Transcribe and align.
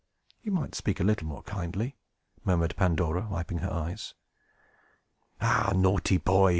"You 0.41 0.51
might 0.51 0.73
speak 0.73 0.99
a 0.99 1.03
little 1.03 1.27
more 1.27 1.43
kindly!" 1.43 1.95
murmured 2.43 2.75
Pandora, 2.75 3.27
wiping 3.29 3.59
her 3.59 3.71
eyes. 3.71 4.15
"Ah, 5.39 5.73
naughty 5.75 6.17
boy!" 6.17 6.49